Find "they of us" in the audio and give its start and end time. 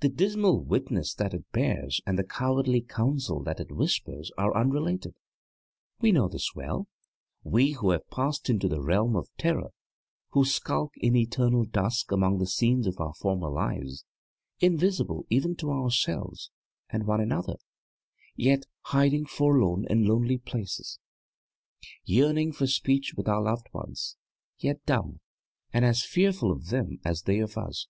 27.24-27.86